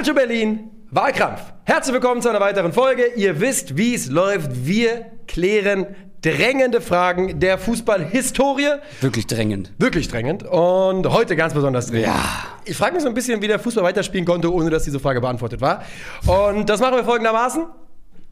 [0.00, 1.42] Calcio Berlin, Wahlkampf.
[1.64, 3.04] Herzlich willkommen zu einer weiteren Folge.
[3.16, 4.64] Ihr wisst, wie es läuft.
[4.66, 5.88] Wir klären
[6.22, 8.78] drängende Fragen der Fußballhistorie.
[9.02, 9.72] Wirklich drängend.
[9.76, 10.42] Wirklich drängend.
[10.44, 12.06] Und heute ganz besonders drängend.
[12.06, 12.24] Ja.
[12.64, 15.20] Ich frage mich so ein bisschen, wie der Fußball weiterspielen konnte, ohne dass diese Frage
[15.20, 15.84] beantwortet war.
[16.26, 17.66] Und das machen wir folgendermaßen.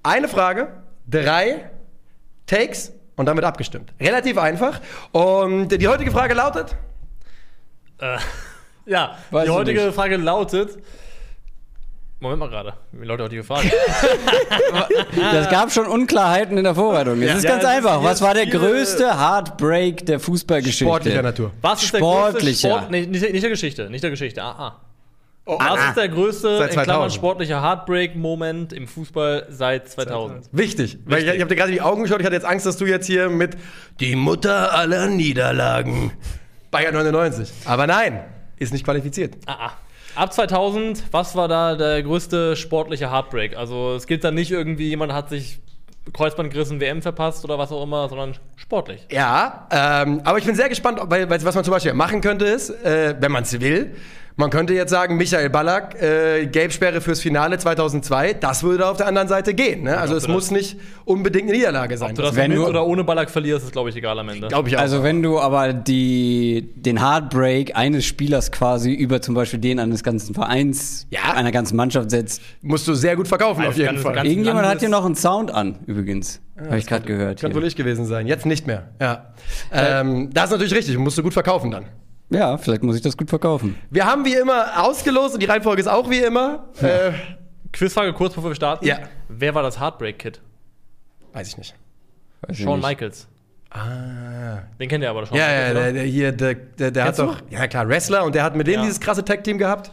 [0.03, 0.69] Eine Frage,
[1.07, 1.69] drei
[2.47, 3.93] Takes und damit abgestimmt.
[4.01, 4.81] Relativ einfach.
[5.13, 6.75] Und die heutige Frage lautet...
[8.87, 9.95] Ja, Weiß die heutige nicht.
[9.95, 10.79] Frage lautet.
[12.21, 12.75] Moment mal gerade.
[12.93, 13.71] Wie lautet die heutige Frage?
[15.33, 17.21] Das gab schon Unklarheiten in der Vorbereitung.
[17.23, 18.03] Es ist Ja, ganz es ist einfach.
[18.03, 20.85] Was war der viele- größte Heartbreak der Fußballgeschichte?
[20.85, 21.53] Sportlicher Natur.
[21.63, 22.69] Was ist der Sportlicher.
[22.69, 22.91] größte Sport.
[22.91, 23.89] Nee, nicht, nicht der Geschichte.
[23.91, 24.43] Nicht der Geschichte.
[24.43, 24.81] Ah, ah.
[25.45, 25.89] Oh, Was ah.
[25.89, 27.13] ist der größte, in Klammern 2000.
[27.15, 30.49] sportlicher Heartbreak-Moment im Fußball seit 2000?
[30.53, 32.77] Wichtig, weil ich, ich habe dir gerade die Augen geschaut, ich hatte jetzt Angst, dass
[32.77, 33.57] du jetzt hier mit
[34.01, 36.13] die Mutter aller Niederlagen
[36.71, 37.51] Bayern 99.
[37.65, 38.25] Aber nein,
[38.59, 39.37] ist nicht qualifiziert.
[39.47, 39.73] Ah, ah.
[40.19, 43.57] Ab 2000, was war da der größte sportliche Heartbreak?
[43.57, 45.61] Also es gilt dann nicht irgendwie, jemand hat sich
[46.13, 49.07] Kreuzband gerissen, WM verpasst oder was auch immer, sondern sportlich.
[49.13, 52.47] Ja, ähm, aber ich bin sehr gespannt, ob- weil was man zum Beispiel machen könnte
[52.47, 53.95] ist, äh, wenn man es will,
[54.39, 59.07] man könnte jetzt sagen, Michael Ballack, äh, Gelbsperre fürs Finale 2002, das würde auf der
[59.09, 59.83] anderen Seite gehen.
[59.83, 59.99] Ne?
[59.99, 62.11] Also es muss nicht unbedingt eine Niederlage sein.
[62.11, 64.29] Ob du das Wenn mit du- oder ohne Ballack verlierst, ist glaube ich egal am
[64.31, 64.49] Ende.
[64.49, 64.81] glaube ich auch.
[64.81, 70.03] Also wenn du aber die, den Heartbreak eines Spielers quasi über zum Beispiel den eines
[70.03, 71.35] ganzen Vereins, Ja.
[71.35, 72.41] einer ganzen Mannschaft setzt.
[72.63, 74.15] musst du sehr gut verkaufen, auf jeden ganz- Fall.
[74.15, 76.41] ganz- Irgendjemand hat hier noch einen Sound an, übrigens.
[76.65, 77.41] Habe ich gerade gehört.
[77.41, 77.61] Kann Hier.
[77.61, 78.27] wohl ich gewesen sein.
[78.27, 78.89] Jetzt nicht mehr.
[79.01, 79.33] Ja.
[79.73, 80.97] Ähm, das ist natürlich richtig.
[80.99, 81.85] Musst du gut verkaufen dann.
[82.31, 83.77] Ja, vielleicht muss ich das gut verkaufen.
[83.91, 86.67] Wir haben wie immer ausgelost und die Reihenfolge ist auch wie immer.
[86.81, 87.13] Äh,
[87.73, 88.85] Quizfrage kurz bevor wir starten.
[88.87, 88.99] Ja.
[89.29, 90.41] Wer war das Heartbreak-Kid?
[91.33, 91.75] weiß ich nicht.
[92.43, 92.89] Weiß ich Shawn nicht.
[92.89, 93.29] Michaels.
[93.71, 94.59] Ah.
[94.81, 95.37] Den kennt ihr aber schon.
[95.37, 98.43] Ja, ja, der, der hier, der, der, der hat doch, ja klar, Wrestler und der
[98.43, 98.83] hat mit denen Ja.
[98.83, 99.91] dieses krasse Tag-Team gehabt.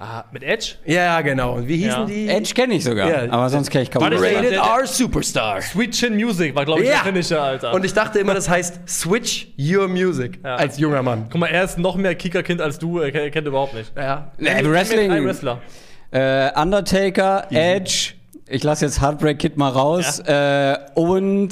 [0.00, 0.74] Ah, mit Edge?
[0.86, 1.54] Ja, genau.
[1.54, 2.04] Und wie hießen Ja.
[2.04, 2.28] die?
[2.28, 3.32] Edge kenne ich sogar, Ja.
[3.32, 4.04] aber sonst kenne ich kaum.
[4.12, 5.60] Ich- Rated R Superstar.
[5.60, 6.94] Sweet Chin Music war, glaube ich, Ja.
[7.02, 7.74] der Finisher, Alter.
[7.74, 10.54] Und ich dachte immer, das heißt Switch Your Music Ja.
[10.54, 11.26] als junger Mann.
[11.30, 13.90] Guck mal, er ist noch mehr Kickerkind als du, er, kennt überhaupt nicht.
[13.96, 14.30] Ja.
[14.38, 15.10] Nee, Ein Wrestling.
[15.26, 15.58] Wrestler.
[16.12, 18.12] Äh, Undertaker, Edge,
[18.46, 20.20] ich lasse jetzt Heartbreak Kid mal raus.
[20.20, 21.50] Äh, und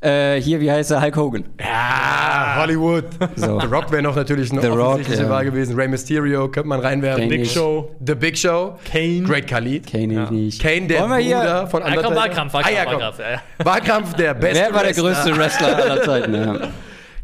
[0.00, 1.02] äh, hier, wie heißt er?
[1.02, 1.44] Hulk Hogan.
[1.60, 3.04] Ja, Hollywood.
[3.36, 3.60] So.
[3.60, 5.30] The Rock wäre noch natürlich eine The Rock, offensichtliche ja.
[5.30, 5.76] Wahl gewesen.
[5.76, 7.28] Rey Mysterio könnte man reinwerfen.
[7.28, 7.46] Kane Big.
[7.50, 7.94] Show.
[8.04, 8.78] The Big Show.
[8.90, 9.22] Kane.
[9.22, 9.86] Great Khalid.
[9.86, 10.62] Kenne ich nicht.
[10.62, 12.16] Kane, der Wollen wir hier- Bruder von Ja, komm, Undertaker.
[12.16, 12.86] Wahlkampf, Wahlkampf, ah, ja.
[12.90, 13.40] Wahlkampf, ja, ja.
[13.64, 16.34] Wahlkampf, der beste Wer war der größte Wrestler aller Zeiten?
[16.34, 16.56] Ja.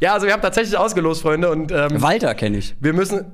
[0.01, 1.51] Ja, also wir haben tatsächlich ausgelost, Freunde.
[1.51, 2.75] Und ähm, Walter kenne ich.
[2.81, 3.25] wir müssen...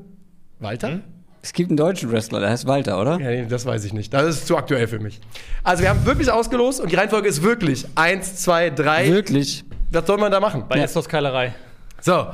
[0.61, 1.01] Walter?
[1.45, 3.19] Es gibt einen deutschen Wrestler, der heißt Walter, oder?
[3.19, 4.15] Ja, nee, das weiß ich nicht.
[4.15, 5.21] Das ist zu aktuell für mich.
[5.65, 9.09] Also wir haben wirklich ausgelost und die Reihenfolge ist wirklich 1, 2, 3.
[9.11, 9.65] Wirklich?
[9.91, 10.65] Was soll man da machen?
[10.69, 10.85] Bei Ja.
[10.85, 11.53] Estos Keilerei.
[12.01, 12.27] So,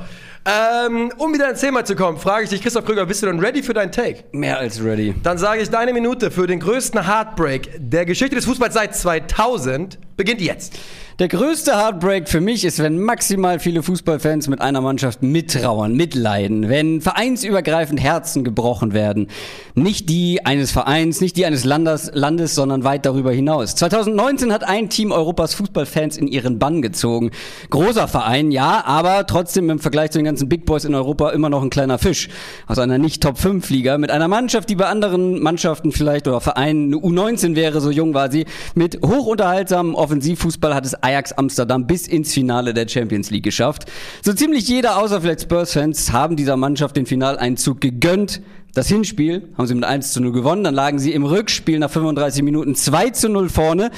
[0.45, 3.39] ähm, um wieder ins Thema zu kommen, frage ich dich, Christoph Krüger, bist du denn
[3.39, 4.23] ready für deinen Take?
[4.31, 5.13] Mehr als ready.
[5.23, 9.97] Dann sage ich, deine Minute für den größten Heartbreak der Geschichte des Fußballs seit 2000
[10.19, 10.77] beginnt jetzt.
[11.19, 16.69] Der größte Heartbreak für mich ist, wenn maximal viele Fußballfans mit einer Mannschaft mittrauern, mitleiden,
[16.69, 19.27] wenn vereinsübergreifend Herzen gebrochen werden.
[19.75, 23.75] Nicht die eines Vereins, nicht die eines Landes, Landes, sondern weit darüber hinaus.
[23.75, 27.31] 2019 hat ein Team Europas Fußballfans in ihren Bann gezogen.
[27.69, 31.49] Großer Verein, ja, aber trotzdem im Vergleich zu den ganzen Big Boys in Europa immer
[31.49, 32.29] noch ein kleiner Fisch.
[32.65, 36.95] Aus einer nicht Top-5-Liga mit einer Mannschaft, die bei anderen Mannschaften vielleicht oder Vereinen eine
[36.95, 38.45] U19 wäre, so jung war sie.
[38.73, 43.85] Mit hochunterhaltsamem Offensivfußball hat es Ajax Amsterdam bis ins Finale der Champions League geschafft.
[44.23, 48.41] So ziemlich jeder, außer vielleicht Spurs-Fans, haben dieser Mannschaft den Finaleinzug gegönnt.
[48.73, 51.91] Das Hinspiel haben sie mit 1 zu 0 gewonnen, dann lagen sie im Rückspiel nach
[51.91, 53.91] 35 Minuten 2 zu 0 vorne.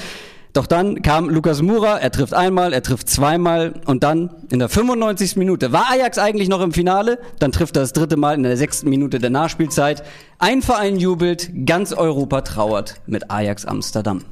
[0.52, 4.68] Doch dann kam Lukas Mura, er trifft einmal, er trifft zweimal und dann in der
[4.68, 5.36] 95.
[5.36, 8.58] Minute war Ajax eigentlich noch im Finale, dann trifft er das dritte Mal in der
[8.58, 10.02] sechsten Minute der Nachspielzeit.
[10.38, 14.24] Ein Verein jubelt, ganz Europa trauert mit Ajax Amsterdam.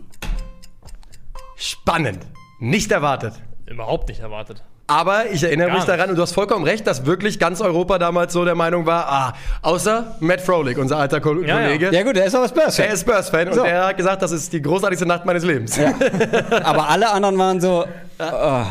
[1.61, 2.21] Spannend.
[2.59, 3.35] Nicht erwartet.
[3.67, 4.63] Überhaupt nicht erwartet.
[4.87, 6.09] Aber ich erinnere Gar mich daran, nicht.
[6.11, 9.33] und du hast vollkommen recht, dass wirklich ganz Europa damals so der Meinung war, ah,
[9.63, 11.67] außer Matt Froelich, unser alter Ko Ja, ja.
[11.67, 11.91] Kollege.
[11.95, 12.75] Ja gut, er ist aber Spurs.
[12.77, 13.63] Der ist Spurs-Fan und So.
[13.63, 15.79] der hat gesagt, das ist die großartigste Nacht meines Lebens.
[16.65, 17.85] Aber alle anderen waren so.
[18.19, 18.63] Oh.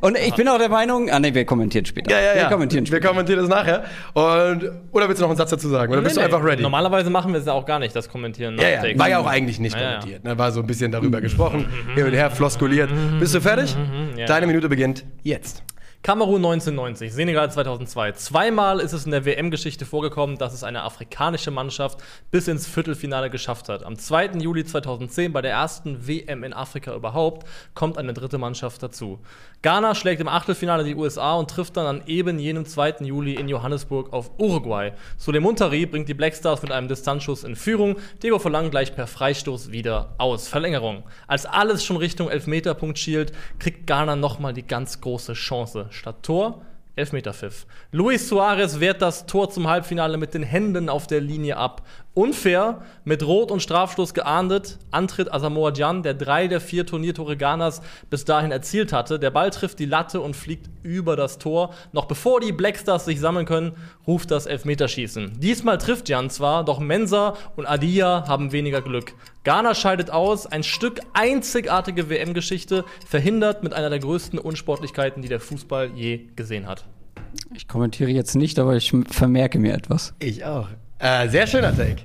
[0.00, 2.10] Und ich bin auch der Meinung, ah nee, wir kommentieren später.
[2.10, 2.42] Ja, ja, ja.
[2.42, 3.08] Wir kommentieren Wir später.
[3.08, 3.84] kommentieren das nachher.
[4.14, 5.92] Und, oder willst du noch einen Satz dazu sagen?
[5.92, 6.50] Oder bist Nee, du einfach nee.
[6.50, 6.62] ready?
[6.62, 8.58] Normalerweise machen wir es ja auch gar nicht, das Kommentieren.
[8.58, 8.98] Ja, ja.
[8.98, 10.24] War ja auch eigentlich nicht Ja, kommentiert.
[10.24, 10.36] Ne?
[10.38, 12.90] War so ein bisschen darüber gesprochen, hin und her floskuliert.
[13.18, 13.76] Bist du fertig?
[14.16, 14.26] ja.
[14.26, 15.62] Deine Minute beginnt jetzt.
[16.02, 18.12] Kamerun 1990, Senegal 2002.
[18.12, 21.98] Zweimal ist es in der WM-Geschichte vorgekommen, dass es eine afrikanische Mannschaft
[22.30, 23.82] bis ins Viertelfinale geschafft hat.
[23.82, 24.38] Am 2.
[24.38, 29.18] Juli 2010, bei der ersten WM in Afrika überhaupt, kommt eine dritte Mannschaft dazu.
[29.62, 32.98] Ghana schlägt im Achtelfinale die USA und trifft dann an eben jenem 2.
[33.00, 34.92] Juli in Johannesburg auf Uruguay.
[35.16, 37.96] Sule Muntari bringt die Black Stars mit einem Distanzschuss in Führung.
[38.22, 40.46] Diego Verlang gleich per Freistoß wieder aus.
[40.46, 41.02] Verlängerung.
[41.26, 45.85] Als alles schon Richtung Elfmeterpunkt schielt, kriegt Ghana nochmal die ganz große Chance.
[45.90, 46.62] Statt Tor
[46.96, 47.66] Elfmeterpfiff.
[47.92, 51.82] Luis Suarez wehrt das Tor zum Halbfinale mit den Händen auf der Linie ab.
[52.14, 57.82] Unfair, mit Rot und Strafstoß geahndet, antritt Asamoah Gyan, der drei der vier Turniertore Ghanas
[58.08, 59.18] bis dahin erzielt hatte.
[59.18, 61.74] Der Ball trifft die Latte und fliegt über das Tor.
[61.92, 65.38] Noch bevor die Blackstars sich sammeln können, ruft das Elfmeterschießen.
[65.38, 69.12] Diesmal trifft Gyan zwar, doch Mensa und Adia haben weniger Glück.
[69.46, 75.38] Ghana scheidet aus, ein Stück einzigartige WM-Geschichte, verhindert mit einer der größten Unsportlichkeiten, die der
[75.38, 76.84] Fußball je gesehen hat.
[77.54, 80.14] Ich kommentiere jetzt nicht, aber ich vermerke mir etwas.
[80.18, 80.66] Ich auch.
[80.98, 81.98] Äh, sehr schöner Take.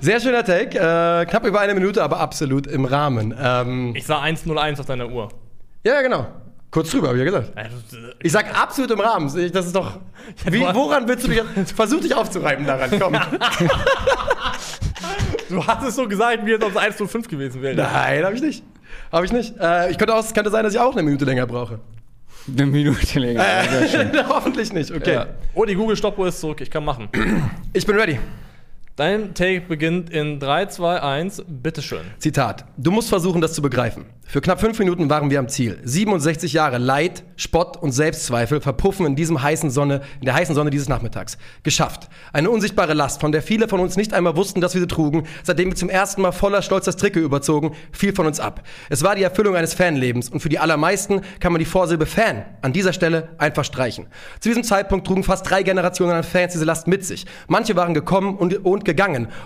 [0.00, 0.78] Sehr schöner Take.
[0.78, 3.34] Äh, knapp über eine Minute, aber absolut im Rahmen.
[3.36, 5.30] Ähm, Ich sah 101 auf deiner Uhr.
[5.84, 6.28] ja, genau.
[6.70, 7.52] Kurz drüber, habe ich ja gesagt.
[8.22, 9.26] Ich sag absolut im Rahmen.
[9.52, 9.98] Das ist doch.
[10.46, 11.42] Wie, woran willst du dich.
[11.74, 12.98] Versuch dich aufzureiben daran.
[12.98, 13.14] Komm.
[15.48, 17.76] Du hast es so gesagt, wie es ob es 105 gewesen wäre.
[17.76, 18.64] Nein, habe ich nicht.
[19.10, 19.54] Habe ich nicht.
[19.60, 21.80] Äh, ich könnte auch, es könnte sein, dass ich auch eine Minute länger brauche.
[22.48, 23.44] Eine Minute länger.
[23.90, 24.10] Schön.
[24.28, 24.90] Hoffentlich nicht.
[24.90, 25.14] Okay.
[25.14, 25.26] Ja.
[25.54, 26.60] Oh, die Google-Stoppuhr ist zurück.
[26.60, 27.08] Ich kann machen.
[27.72, 28.18] Ich bin ready.
[29.02, 31.42] Dein Take beginnt in 3, 2, 1.
[31.48, 32.02] Bitteschön.
[32.20, 32.66] Zitat.
[32.76, 34.04] Du musst versuchen, das zu begreifen.
[34.24, 35.78] Für knapp fünf Minuten waren wir am Ziel.
[35.84, 40.70] 67 Jahre Leid, Spott und Selbstzweifel verpuffen in diesem heißen Sonne, in der heißen Sonne
[40.70, 41.36] dieses Nachmittags.
[41.64, 42.08] Geschafft.
[42.32, 45.24] Eine unsichtbare Last, von der viele von uns nicht einmal wussten, dass wir sie trugen,
[45.42, 48.62] seitdem wir zum ersten Mal voller Stolz das Trikot überzogen, fiel von uns ab.
[48.88, 52.46] Es war die Erfüllung eines Fanlebens und für die allermeisten kann man die Vorsilbe Fan
[52.62, 54.06] an dieser Stelle einfach streichen.
[54.40, 57.26] Zu diesem Zeitpunkt trugen fast drei Generationen an Fans diese Last mit sich.
[57.48, 58.86] Manche waren gekommen und, und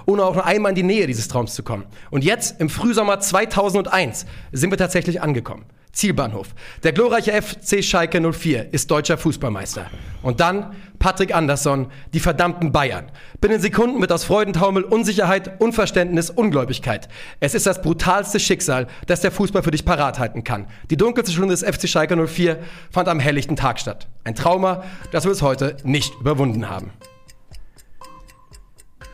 [0.07, 1.85] ohne auch nur einmal in die Nähe dieses Traums zu kommen.
[2.11, 5.65] Und jetzt, im Frühsommer 2001, sind wir tatsächlich angekommen.
[5.97, 6.49] Zielbahnhof.
[6.83, 9.87] Der glorreiche FC Schalke 04 ist deutscher Fußballmeister.
[10.23, 13.11] Und dann Patrick Andersson, die verdammten Bayern.
[13.41, 17.09] Binnen Sekunden wird aus Freudentaumel Unsicherheit, Unverständnis, Ungläubigkeit.
[17.41, 20.67] Es ist das brutalste Schicksal, das der Fußball für dich parat halten kann.
[20.91, 22.59] Die dunkelste Stunde des FC Schalke 04
[22.91, 24.07] fand am helllichten Tag statt.
[24.25, 26.93] Ein Trauma, das wir bis heute nicht überwunden haben.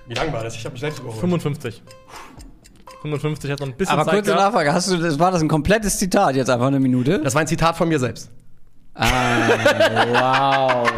[0.06, 0.54] Wie lang war das?
[0.56, 1.20] Ich habe mich selbst überholt.
[1.20, 1.82] 55.
[3.02, 4.42] 55 hat noch ein bisschen Aber Zeit kurze gehabt.
[4.44, 7.20] Nachfrage, hast du, das, war das ein komplettes Zitat, jetzt einfach eine Minute?
[7.20, 8.30] Das war ein Zitat von mir selbst.
[8.94, 10.88] wow.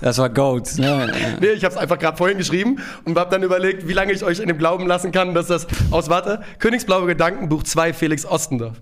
[0.00, 1.12] Das war Goats, ne?
[1.40, 4.22] Nee, ich habe es einfach gerade vorhin geschrieben und habe dann überlegt, wie lange ich
[4.22, 8.24] euch in dem Glauben lassen kann, dass das aus, warte, Königsblaue Gedanken, Buch 2, Felix
[8.24, 8.80] Ostendorf.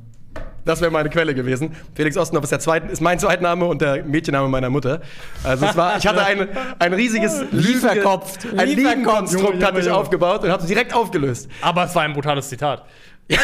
[0.67, 1.75] Das wäre meine Quelle gewesen.
[1.95, 5.01] Felix Ostendorf ist, der zweite, ist mein Zweitname und der Mädchenname meiner Mutter.
[5.45, 6.49] Also es war, ich hatte ein,
[6.79, 7.41] ein riesiges.
[7.53, 7.81] Lügen-
[8.59, 8.69] ein
[9.33, 11.49] Junge, hatte ich aufgebaut und habe es direkt aufgelöst.
[11.63, 12.85] Aber es war ein brutales Zitat.
[13.29, 13.39] ich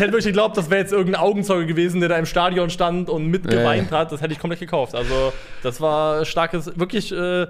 [0.10, 3.90] wirklich geglaubt, das wäre jetzt irgendein Augenzeuge gewesen, der da im Stadion stand und mitgeweint
[3.92, 4.10] hat.
[4.10, 4.94] Das hätte ich komplett gekauft.
[4.96, 5.32] Also,
[5.62, 7.46] das war starkes, wirklich äh,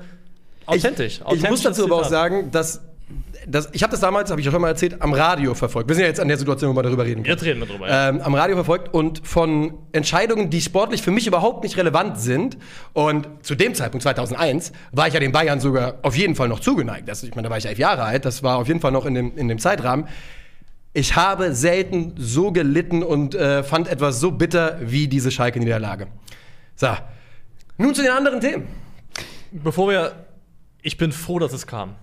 [0.66, 1.20] authentisch.
[1.30, 2.10] Ich, ich muss dazu aber auch Zitat.
[2.10, 2.82] sagen, dass,
[3.46, 5.88] dass ich habe das damals, habe ich auch schon mal erzählt, am Radio verfolgt.
[5.88, 7.34] Wir sind ja jetzt an der Situation, wo wir darüber reden können.
[7.34, 7.88] Jetzt reden wir drüber.
[7.88, 8.08] Ja.
[8.08, 12.58] ähm, am Radio verfolgt und von Entscheidungen, die sportlich für mich überhaupt nicht relevant sind.
[12.92, 16.60] Und zu dem Zeitpunkt, 2001, war ich ja den Bayern sogar auf jeden Fall noch
[16.60, 17.08] zugeneigt.
[17.08, 19.06] Das, ich meine, da war ich elf Jahre alt, das war auf jeden Fall noch
[19.06, 20.08] in dem, in dem Zeitrahmen.
[20.94, 26.08] Ich habe selten so gelitten und äh, fand etwas so bitter wie diese Schalke-Niederlage.
[26.76, 26.88] So,
[27.78, 28.68] nun zu den anderen Themen.
[29.50, 30.26] Bevor wir.
[30.84, 31.94] Ich bin froh, dass es kam.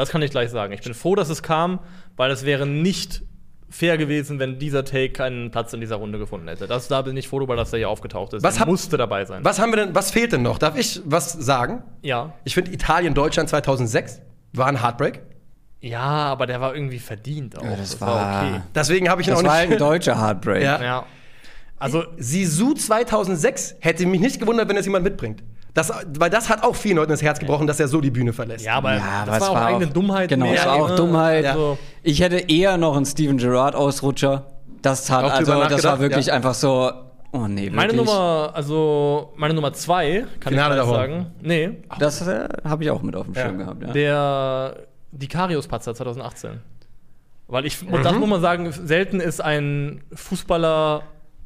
[0.00, 0.72] Das kann ich gleich sagen.
[0.72, 1.78] Ich bin froh, dass es kam,
[2.16, 3.22] weil es wäre nicht
[3.68, 6.66] fair gewesen, wenn dieser Take keinen Platz in dieser Runde gefunden hätte.
[6.66, 8.42] Das, da bin ich froh darüber, dass er hier aufgetaucht ist.
[8.42, 9.44] Was Er hab- musste dabei sein.
[9.44, 10.58] Was haben wir denn, was fehlt denn noch?
[10.58, 11.82] Darf ich was sagen?
[12.02, 12.32] Ja.
[12.44, 14.20] Ich finde Italien-Deutschland 2006
[14.54, 15.20] war ein Heartbreak.
[15.82, 17.62] Ja, aber der war irgendwie verdient auch.
[17.76, 19.72] das war- Deswegen habe ich ihn Das auch war nicht.
[19.74, 20.62] ein deutscher Heartbreak.
[20.64, 20.82] Ja.
[20.82, 21.06] Ja.
[21.78, 25.42] Also, Sisu 2006 hätte mich nicht gewundert, wenn es jemand mitbringt.
[25.74, 28.32] Das, weil das hat auch vielen Leuten das Herz gebrochen, dass er so die Bühne
[28.32, 28.64] verlässt.
[28.64, 30.28] ja, aber Ja, das es war auch eigene auch- Dummheit.
[30.28, 30.96] Genau, mehr, es war auch?
[30.96, 31.46] Dummheit.
[31.46, 34.46] Also, Ich hätte eher noch einen Steven Gerrard-Ausrutscher.
[34.82, 36.34] Das hat, Auch also, das war wirklich ja.
[36.34, 36.90] einfach so.
[37.32, 37.74] Oh nee, wirklich.
[37.76, 41.26] meine Nummer, also meine Nummer zwei, kann Finale ich sagen.
[41.40, 43.42] Nee, Das äh, habe ich auch mit auf dem Ja.
[43.42, 43.82] Schirm gehabt.
[43.82, 43.92] Ja.
[43.92, 44.76] der
[45.12, 46.60] Dikarius-Patzer 2018.
[47.46, 48.02] Weil ich, und Mhm.
[48.02, 51.02] das muss man sagen, selten ist ein Fußballer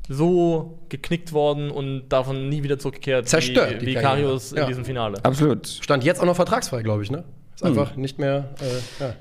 [0.08, 3.94] so geknickt worden und davon nie wieder zurückgekehrt Zerstört wie, die wie.
[3.94, 4.66] Karius in Ja.
[4.66, 5.18] diesem Finale.
[5.25, 5.66] Absolut.
[5.66, 7.25] Stand jetzt auch noch vertragsfrei, glaube ich, ne?
[7.54, 7.68] Ist Hm.
[7.68, 8.50] einfach nicht mehr.
[8.61, 9.14] Äh, ja.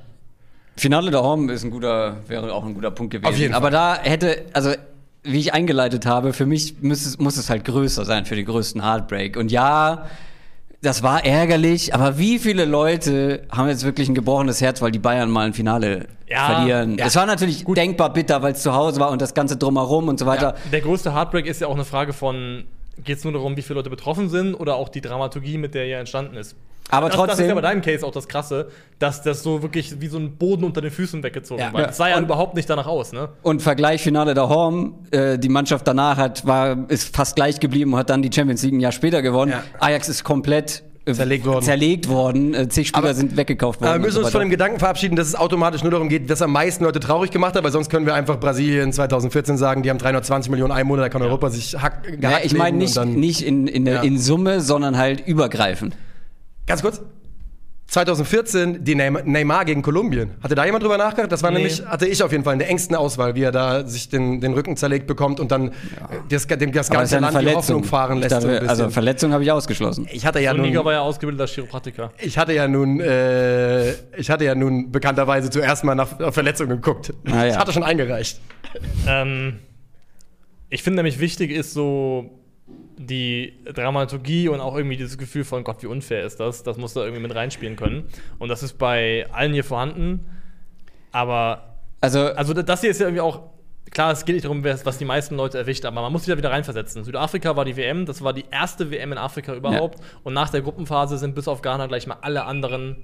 [0.75, 3.27] Finale der Horn ist ein guter, wäre auch ein guter Punkt gewesen.
[3.31, 3.61] Auf jeden Fall.
[3.61, 4.71] Aber da hätte, also
[5.23, 8.45] wie ich eingeleitet habe, für mich muss es, muss es halt größer sein für den
[8.45, 9.37] größten Heartbreak.
[9.37, 10.07] Und ja,
[10.83, 14.99] das war ärgerlich, aber wie viele Leute haben jetzt wirklich ein gebrochenes Herz, weil die
[14.99, 16.97] Bayern mal ein Finale Ja, verlieren?
[16.97, 17.05] ja.
[17.05, 20.19] Es war natürlich denkbar bitter, weil es zu Hause war und das Ganze drumherum und
[20.19, 20.55] so weiter.
[20.71, 22.65] Der größte Heartbreak ist ja auch eine Frage von,
[23.03, 25.85] geht es nur darum, wie viele Leute betroffen sind oder auch die Dramaturgie, mit der
[25.85, 26.55] er entstanden ist.
[26.89, 28.69] Aber das, Das ist trotzdem- ja bei deinem Case auch das Krasse,
[28.99, 31.71] dass das so wirklich wie so ein Boden unter den Füßen weggezogen Ja.
[31.73, 31.83] war.
[31.83, 33.29] Das sah ja Und- überhaupt nicht danach aus, ne?
[33.41, 37.93] Und Vergleich Finale der Horm, äh, die Mannschaft danach hat, war, ist fast gleich geblieben
[37.93, 39.51] und hat dann die Champions League ein Jahr später gewonnen.
[39.51, 39.63] Ja.
[39.79, 41.65] Ajax ist komplett Zerlegt worden.
[41.65, 42.53] Zerlegt worden.
[42.53, 43.89] Äh, zig Spieler Aber- sind weggekauft worden.
[43.89, 44.45] Aber wir müssen so uns von weiter.
[44.47, 47.55] dem Gedanken verabschieden, dass es automatisch nur darum geht, dass am meisten Leute traurig gemacht
[47.55, 51.09] hat, weil sonst können wir einfach Brasilien 2014 sagen, die haben 320 Millionen Einwohner, da
[51.09, 54.01] kann Europa sich hack, Ja, ich meine nicht, nicht in, in, Ja.
[54.01, 55.97] in Summe, sondern halt übergreifend.
[56.67, 57.01] Ganz kurz.
[57.87, 60.31] 2014 die Neymar, gegen Kolumbien.
[60.41, 61.31] Hatte da jemand drüber nachgedacht?
[61.31, 61.57] Das war Nee.
[61.57, 64.41] nämlich, hatte ich auf jeden Fall in der engsten Auswahl, wie er da sich den,
[64.41, 65.71] den Rücken zerlegt bekommt und dann äh,
[66.29, 67.75] das, dem, das ganze ja eine Land die Verletzung.
[67.77, 68.33] Hoffnung fahren lässt.
[68.35, 68.89] Ich so ein dachte, also.
[68.89, 70.07] Verletzung habe ich ausgeschlossen.
[70.11, 72.11] ich hatte ja So nun, war ja ausgebildeter Chiropraktiker.
[72.19, 76.69] ich hatte ja nun, äh, ich hatte ja nun bekannterweise zuerst mal nach nach Verletzungen
[76.71, 77.13] geguckt.
[77.25, 77.47] Ah, ja.
[77.51, 78.39] Ich hatte schon eingereicht.
[79.07, 79.59] Ähm,
[80.69, 82.39] ich finde nämlich wichtig ist so
[82.97, 86.63] die Dramaturgie und auch irgendwie dieses Gefühl von Gott, wie unfair ist das.
[86.63, 88.05] Das muss da irgendwie mit reinspielen können.
[88.39, 90.25] Und das ist bei allen hier vorhanden.
[91.11, 93.53] Aber Also, also das hier ist ja irgendwie auch
[93.91, 96.37] klar, es geht nicht darum, was die meisten Leute erwischt, aber man muss sich da
[96.37, 97.03] wieder reinversetzen.
[97.03, 99.99] Südafrika war die WM, das war die erste WM in Afrika überhaupt.
[100.23, 102.97] Und nach der Gruppenphase sind bis auf Ghana gleich mal alle anderen.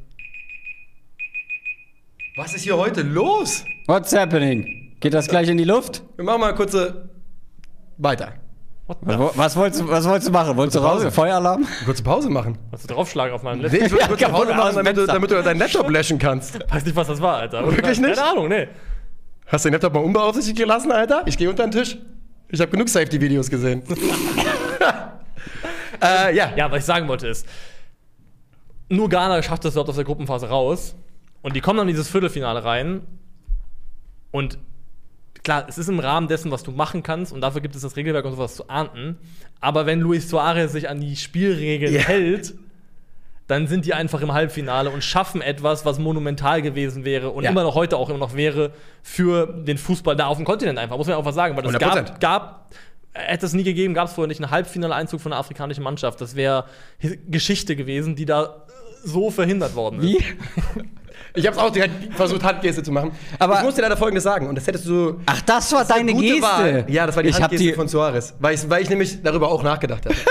[2.36, 3.64] Was ist hier heute los?
[3.88, 4.96] what's happening?
[5.00, 6.04] Geht das gleich in die Luft?
[6.16, 7.10] Wir machen mal kurze
[7.98, 8.34] weiter.
[9.02, 10.58] Was, was, wolltest, du, was wolltest du machen?
[10.58, 11.04] Wolltest du raus?
[11.04, 11.12] Pause.
[11.12, 11.68] Feueralarm?
[11.86, 12.58] Kurze Pause machen.
[12.72, 13.86] Willst du draufschlagen auf meinem Nee, Laptop?
[13.86, 16.60] ich will Ja, kurze Pause aus machen, damit du, damit du deinen Laptop löschen kannst.
[16.72, 17.66] Weiß nicht, was das war, Alter.
[17.72, 18.16] Wirklich nicht?
[18.16, 18.68] Keine Ahnung, nee.
[19.46, 21.22] Hast du den Laptop mal unbeaufsichtigt gelassen, Alter?
[21.28, 21.98] Ich gehe unter den Tisch.
[22.50, 23.84] Ich habe genug Safety-Videos gesehen.
[26.02, 26.52] äh, ja.
[26.56, 27.46] Ja, was ich sagen wollte ist,
[28.90, 30.96] nur Ghana schafft es überhaupt aus der Gruppenphase raus.
[31.42, 33.02] Und die kommen dann in dieses Viertelfinale rein.
[34.32, 34.58] Und
[35.50, 37.34] klar, es ist im Rahmen dessen, was du machen kannst.
[37.34, 39.18] Und dafür gibt es das Regelwerk und sowas zu ahnden.
[39.60, 42.02] Aber wenn Luis Suarez sich an die Spielregeln Ja.
[42.02, 42.54] hält,
[43.48, 47.50] dann sind die einfach im Halbfinale und schaffen etwas, was monumental gewesen wäre und Ja.
[47.50, 50.98] immer noch heute auch immer noch wäre für den Fußball da auf dem Kontinent einfach.
[50.98, 52.20] Muss man ja auch was sagen, weil es 100%.
[52.20, 52.70] gab, gab
[53.14, 56.22] hätte es nie gegeben, gab es vorher nicht einen Halbfinale-Einzug von einer afrikanischen Mannschaft.
[56.22, 56.66] Das wäre
[57.02, 58.68] Hi- Geschichte gewesen, die da
[59.04, 60.20] so verhindert worden ist.
[60.20, 60.24] Wie?
[61.36, 63.12] Ich habe es auch direkt versucht, Handgeste zu machen.
[63.38, 64.48] Aber- ich muss dir leider Folgendes sagen.
[64.48, 65.20] Und das hättest du.
[65.26, 66.42] Ach, das war deine gute Geste.
[66.42, 66.86] Wahl.
[66.88, 68.34] Ja, das war die ich Handgeste die, von Suarez.
[68.40, 70.16] Weil ich, weil ich nämlich darüber auch nachgedacht hatte.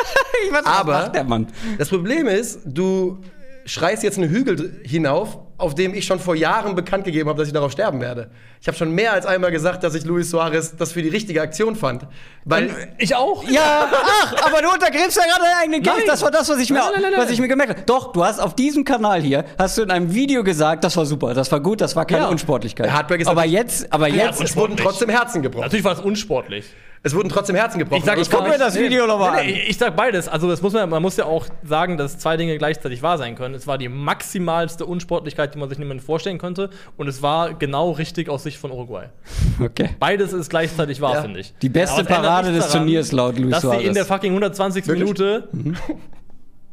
[0.47, 1.49] Ich weiß, was Aber- macht der Mann?
[1.79, 3.19] Das Problem ist, du
[3.67, 7.49] schreist jetzt einen Hügel hinauf, auf dem ich schon vor Jahren bekannt gegeben habe, dass
[7.49, 8.31] ich darauf sterben werde.
[8.61, 11.43] Ich habe schon mehr als einmal gesagt, dass ich Luis Suarez das für die richtige
[11.43, 12.07] Aktion fand.
[12.45, 13.43] Weil Ich auch.
[13.49, 15.83] Ja, ach, aber du untergräbst ja gerade deinen eigenen.
[15.83, 16.07] Nein.
[16.07, 17.83] Das war das, was ich mir, Nein, nein, nein, was ich mir gemerkt habe.
[17.83, 21.05] Doch, du hast auf diesem Kanal hier, hast du in einem Video gesagt, das war
[21.07, 22.29] super, das war gut, das war keine Ja.
[22.29, 22.87] Unsportlichkeit.
[22.87, 25.65] Der Hardback ist aber jetzt, aber Ja, jetzt, und es wurden trotzdem Herzen gebrochen.
[25.65, 26.67] Natürlich war es unsportlich.
[27.03, 27.99] Es wurden trotzdem Herzen gebrochen.
[28.01, 29.47] Ich sag, Aber ich guck mir das Video nochmal an.
[29.47, 30.27] nee, ich sag beides.
[30.29, 33.37] Also das muss man, man muss ja auch sagen, dass zwei Dinge gleichzeitig wahr sein
[33.37, 33.55] können.
[33.55, 36.71] Es war die maximalste Unsportlichkeit, die man sich niemand vorstellen könnte.
[36.97, 39.07] Und es war genau richtig aus Sicht von Uruguay.
[39.61, 39.91] Okay.
[39.99, 41.23] Beides ist gleichzeitig wahr, Ja.
[41.23, 41.53] finde ich.
[41.63, 43.87] Die beste Parade des Turniers laut Luis Dass sie Suarez.
[43.87, 44.87] in der fucking 120.
[44.87, 45.05] Wirklich?
[45.05, 45.49] Minute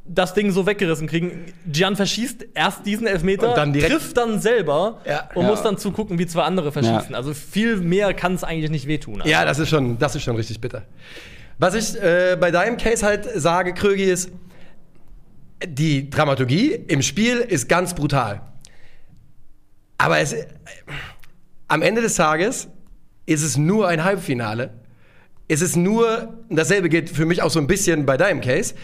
[0.07, 1.45] das Ding so weggerissen kriegen.
[1.65, 5.29] Gian verschießt erst diesen Elfmeter, Und dann direkt- trifft dann selber Ja.
[5.33, 5.49] und Ja.
[5.49, 7.11] muss dann zugucken, wie zwei andere verschießen.
[7.11, 7.17] Ja.
[7.17, 9.21] Also viel mehr kann es eigentlich nicht wehtun.
[9.21, 9.31] Also.
[9.31, 10.83] Ja, das ist schon, das ist schon richtig bitter.
[11.57, 14.29] Was ich äh, bei deinem Case halt sage, Krögi, ist,
[15.65, 18.41] die Dramaturgie im Spiel ist ganz brutal.
[19.97, 20.45] Aber es, äh,
[21.67, 22.67] am Ende des Tages
[23.25, 24.71] ist es nur ein Halbfinale.
[25.47, 28.75] Es ist nur, dasselbe gilt für mich auch so ein bisschen bei deinem Case.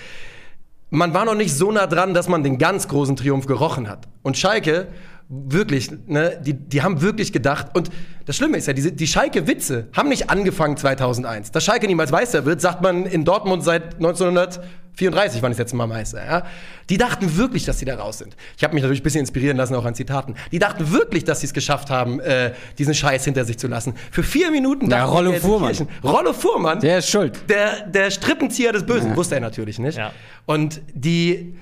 [0.94, 4.10] Man war noch nicht so nah dran, dass man den ganz großen Triumph gerochen hat.
[4.24, 4.90] Und Schalke,
[5.32, 7.68] wirklich, ne, die, die haben wirklich gedacht.
[7.74, 7.90] Und
[8.26, 11.52] das Schlimme ist ja, diese, die Schalke-Witze haben nicht angefangen 2001.
[11.52, 15.88] Dass Schalke niemals Meister wird, sagt man in Dortmund seit 1934, wann ist jetzt mal
[15.88, 16.24] Meister.
[16.26, 16.44] Ja?
[16.90, 18.36] Die dachten wirklich, dass sie da raus sind.
[18.58, 20.36] Ich habe mich natürlich ein bisschen inspirieren lassen, auch an Zitaten.
[20.52, 23.94] Die dachten wirklich, dass sie es geschafft haben, äh, diesen Scheiß hinter sich zu lassen.
[24.12, 25.74] Für vier Minuten Ja, Rollo die Fuhrmann.
[26.04, 27.40] Rollo Fuhrmann, Der ist schuld.
[27.50, 29.98] der, der Strippenzieher des Bösen, wusste er natürlich nicht.
[29.98, 30.12] Ja.
[30.46, 31.56] Und die,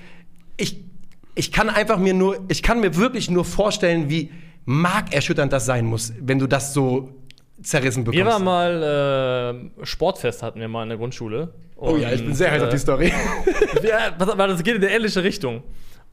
[0.56, 0.89] ich,
[1.34, 4.30] ich kann einfach mir nur, ich kann mir wirklich nur vorstellen, wie
[4.64, 7.10] markerschütternd das sein muss, wenn du das so
[7.62, 8.18] zerrissen bekommst.
[8.18, 11.52] Wir waren mal äh, Sportfest hatten wir mal in der Grundschule.
[11.76, 13.12] oh ja, ich bin sehr heiß auf die Story.
[13.82, 15.62] Ja, was- das geht in eine ähnliche Richtung.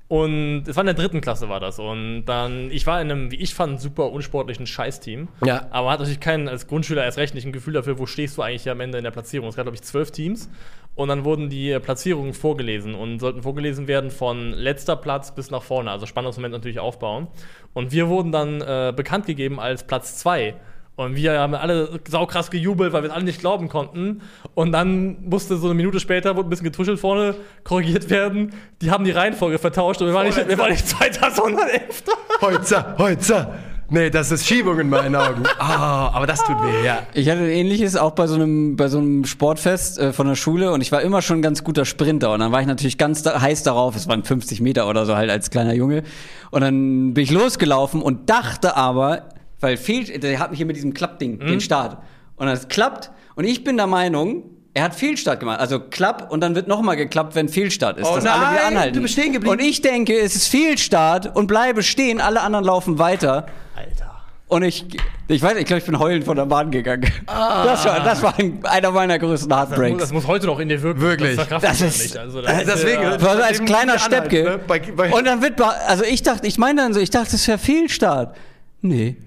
[0.10, 1.80] Und es war in der dritten Klasse war das.
[1.80, 5.28] Und dann, ich war in einem, wie ich fand, super unsportlichen Scheißteam.
[5.46, 5.68] Ja.
[5.70, 8.38] Aber man hat natürlich keinen, als Grundschüler erst recht nicht ein Gefühl dafür, wo stehst
[8.38, 9.50] du eigentlich am Ende in der Platzierung.
[9.50, 10.50] Es gab, glaube ich, zwölf Teams.
[10.96, 15.62] Und dann wurden die Platzierungen vorgelesen und sollten vorgelesen werden von letzter Platz bis nach
[15.62, 15.92] vorne.
[15.92, 17.28] Also Spannungsmoment natürlich aufbauen.
[17.74, 20.56] Und wir wurden dann äh, bekannt gegeben als Platz zwei.
[20.98, 24.22] Und wir haben alle saukrass gejubelt, weil wir es alle nicht glauben konnten.
[24.56, 28.52] Und dann musste so eine Minute später, wurde ein bisschen getuschelt vorne, korrigiert werden.
[28.82, 32.14] Die haben die Reihenfolge vertauscht und wir waren nicht, wir waren nicht Zweiter, sondern Elfter.
[32.42, 33.54] Holzer, Holzer.
[33.90, 35.44] Nee, das ist Schiebung in meinen Augen.
[35.60, 37.04] Ah, aber das tut weh, ja.
[37.14, 40.36] Ich hatte ein ähnliches auch bei so einem, bei so einem Sportfest äh, von der
[40.36, 42.98] Schule und ich war immer schon ein ganz guter Sprinter und dann war ich natürlich
[42.98, 46.04] ganz da, heiß darauf, es waren 50 Meter oder so halt als kleiner Junge
[46.52, 50.76] und dann bin ich losgelaufen und dachte aber, weil fehlt, der hat mich hier mit
[50.76, 51.98] diesem Klappding, den Start
[52.36, 55.60] und das klappt und ich bin der Meinung, er hat Fehlstart gemacht.
[55.60, 58.06] Also klapp und dann wird nochmal geklappt, wenn Fehlstart ist.
[58.08, 58.94] Oh dass alle wieder nein, anhalten.
[58.96, 59.54] du bist stehen geblieben.
[59.54, 63.48] Und ich denke, es ist Fehlstart und bleibe stehen, alle anderen laufen weiter.
[63.76, 64.14] Alter.
[64.50, 64.86] Und ich,
[65.28, 67.12] ich weiß, ich glaube, ich bin heulend von der Bahn gegangen.
[67.26, 69.98] Das war, das war ein, einer meiner größten Das muss, Heartbreaks.
[70.00, 71.02] das muss heute noch in dir wirken.
[71.02, 71.36] Wirklich.
[71.38, 72.18] Das Das ist- nicht.
[72.18, 74.62] Also, das ist, Deswegen, ja, Das war so als kleiner Steppke.
[74.70, 75.12] ne?
[75.12, 78.38] Und dann wird, also ich dachte, ich meine dann so, ich dachte, das wäre Fehlstart.
[78.82, 79.18] Nee.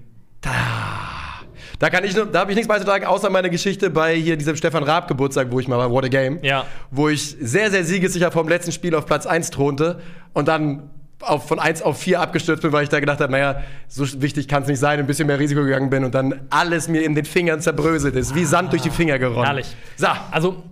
[0.41, 4.55] Da kann ich nur, da habe ich nichts beizutragen, außer meine Geschichte bei hier diesem
[4.55, 6.37] Stefan Raab Geburtstag, wo ich mal war, What a Game.
[6.43, 6.65] Ja.
[6.91, 9.99] Wo ich sehr, sehr siegessicher vom letzten Spiel auf Platz 1 thronte
[10.33, 13.63] und dann auf, von 1 auf 4 abgestürzt bin, weil ich da gedacht habe, naja,
[13.87, 16.87] so wichtig kann es nicht sein, ein bisschen mehr Risiko gegangen bin und dann alles
[16.87, 19.45] mir in den Fingern zerbröselt ist, wie Sand durch die Finger geronnen.
[19.45, 19.75] Herrlich.
[19.97, 20.63] So, Also,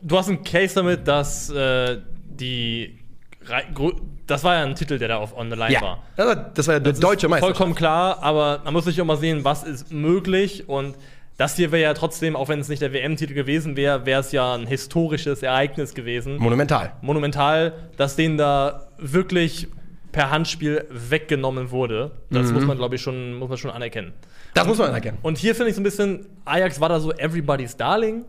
[0.00, 2.98] du hast einen Case damit, dass äh, die.
[4.26, 5.80] Das war ja ein Titel, der da auf On the Line ja.
[5.82, 6.02] war.
[6.16, 7.46] Das war- Das war ja der deutsche Meister.
[7.46, 10.94] Vollkommen klar, aber man muss sich auch mal sehen, was ist möglich und
[11.36, 14.30] das hier wäre ja trotzdem, auch wenn es nicht der WM-Titel gewesen wäre, wäre es
[14.32, 16.36] ja ein historisches Ereignis gewesen.
[16.38, 16.92] Monumental.
[17.02, 19.66] Monumental, dass denen da wirklich
[20.12, 22.12] per Handspiel weggenommen wurde.
[22.30, 22.54] Das Mhm.
[22.54, 24.12] muss man, glaube ich, schon, muss man schon anerkennen.
[24.54, 25.18] Das muss man anerkennen.
[25.22, 28.24] Und hier finde ich so ein bisschen, Ajax war da so everybody's Darling,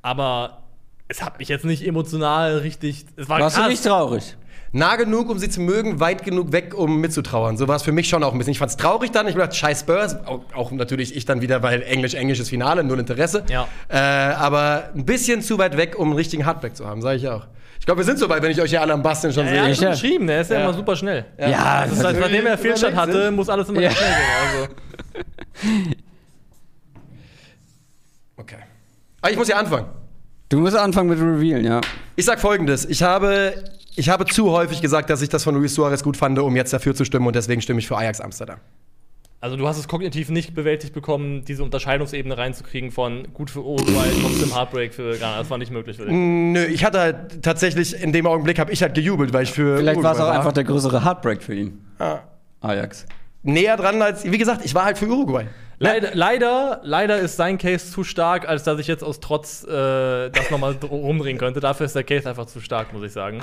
[0.00, 0.62] aber
[1.08, 3.04] es hat mich jetzt nicht emotional richtig.
[3.16, 3.70] Es war Warst du krass.
[3.70, 4.36] nicht traurig?
[4.74, 7.58] Nah genug, um sie zu mögen, weit genug weg, um mitzutrauern.
[7.58, 8.52] So war es für mich schon auch ein bisschen.
[8.52, 9.28] Ich fand es traurig dann.
[9.28, 10.16] Ich dachte, scheiß Spurs.
[10.26, 13.44] Auch, auch natürlich ich dann wieder, weil Englisch, englisches Finale, null Interesse.
[13.50, 13.68] Ja.
[13.88, 17.28] Äh, aber ein bisschen zu weit weg, um einen richtigen Hardback zu haben, sage ich
[17.28, 17.46] auch.
[17.80, 19.50] Ich glaube, wir sind so weit, wenn ich euch hier alle am Basteln schon Ja,
[19.50, 19.58] sehe.
[19.58, 19.82] er hat Sicher.
[19.82, 20.64] schon geschrieben, der ist ja, Ja.
[20.64, 21.24] immer super schnell.
[21.36, 23.90] Ja, Das heißt, nachdem er Fehlstart Überlegt hatte, muss alles immer Ja.
[23.90, 24.62] schnell gehen.
[25.64, 25.92] Also.
[28.36, 28.56] Okay.
[29.20, 29.86] Aber ich muss ja anfangen.
[30.48, 31.80] Du musst anfangen mit Revealen, ja.
[32.16, 33.54] Ich sag folgendes: Ich habe,
[33.96, 36.72] ich habe zu häufig gesagt, dass ich das von Luis Suarez gut fand, um jetzt
[36.72, 38.58] dafür zu stimmen und deswegen stimme ich für Ajax Amsterdam.
[39.40, 44.08] also du hast es kognitiv nicht bewältigt bekommen, diese Unterscheidungsebene reinzukriegen von gut für Uruguay,
[44.20, 45.38] trotzdem Heartbreak für Ghana.
[45.38, 46.12] Das war nicht möglich für dich.
[46.14, 49.78] Nö, ich hatte halt tatsächlich in dem Augenblick habe ich halt gejubelt, weil ich für
[49.78, 51.84] Vielleicht war es auch Uruguay einfach der größere Heartbreak für ihn.
[51.98, 52.20] Ah.
[52.60, 53.06] Ajax.
[53.42, 55.46] näher dran als wie gesagt, ich war halt für Uruguay.
[55.82, 60.30] Leider, leider, leider ist sein Case zu stark, als dass ich jetzt aus Trotz äh,
[60.30, 61.60] das nochmal rumdrehen könnte.
[61.60, 63.42] Dafür ist der Case einfach zu stark, muss ich sagen.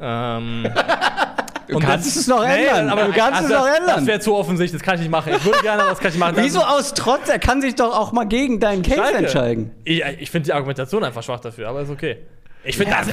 [0.00, 0.66] ähm,
[1.66, 2.90] Du kannst es noch ändern.
[2.90, 4.06] aber du kannst also, es noch Das ändern.
[4.06, 5.32] wäre zu offensichtlich, das kann ich nicht machen.
[5.34, 6.34] Ich würde gerne, aber das kann ich machen.
[6.36, 7.28] Wieso aus Trotz?
[7.30, 9.16] Er kann sich doch auch mal gegen deinen Case Schalke.
[9.18, 9.70] entscheiden.
[9.84, 12.18] Ich, ich finde die Argumentation einfach schwach dafür, aber ist okay.
[12.64, 13.08] Ich finde das.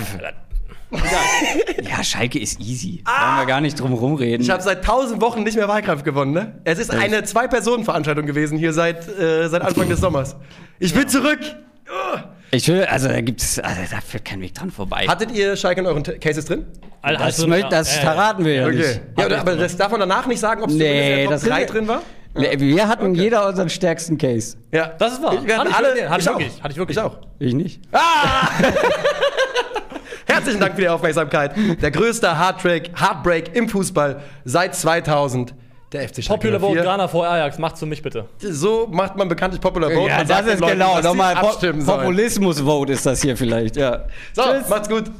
[1.89, 3.03] Ja, Schalke ist easy.
[3.05, 4.41] Wollen wir gar nicht drum rumreden.
[4.41, 6.59] Ich habe seit tausend Wochen nicht mehr Wahlkampf gewonnen, ne?
[6.63, 10.35] Es ist eine Zwei-Personen-Veranstaltung gewesen hier seit, äh, seit Anfang des Sommers.
[10.79, 11.39] Ich bin zurück!
[12.51, 15.05] Ich will, also da gibt's, also da führt kein Weg dran vorbei.
[15.07, 16.65] Hattet ihr Schalke in euren T- Cases drin?
[17.01, 19.01] das möcht, das verraten wir ja nicht.
[19.17, 21.41] Ja, oder, aber das darf man danach nicht sagen, ob es Nee, in der das
[21.41, 22.01] Top 3 sind- drin war?
[22.33, 24.55] Nee, Wir hatten jeder unseren stärksten Case.
[24.71, 24.87] Ja.
[24.99, 25.45] Das ist wahr.
[25.45, 26.97] Wir hatten alle, wirklich, hatte ich wirklich, hatte ich wirklich.
[26.97, 27.17] Ich auch.
[27.39, 27.81] Ich nicht.
[30.31, 31.53] Herzlichen Dank für die Aufmerksamkeit.
[31.81, 35.53] Der größte Heartbreak, Heartbreak im Fußball seit 2000.
[35.91, 36.83] Der FC Schalke Popular Vote 04.
[36.83, 38.25] Ghana vor Ajax, macht's für mich bitte.
[38.37, 40.09] So macht man bekanntlich Popular Vote.
[40.09, 41.01] Ja, Man das ist Leuten, genau.
[41.01, 41.85] Nochmal sollen.
[41.85, 44.05] Populismus-Vote ist das hier vielleicht, ja.
[44.33, 44.69] So, Tschüss.
[44.69, 45.11] macht's gut.